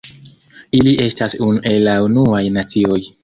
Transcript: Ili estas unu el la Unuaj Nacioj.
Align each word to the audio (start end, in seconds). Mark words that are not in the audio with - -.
Ili 0.77 0.93
estas 1.03 1.37
unu 1.49 1.61
el 1.73 1.85
la 1.91 1.95
Unuaj 2.09 2.43
Nacioj. 2.59 3.01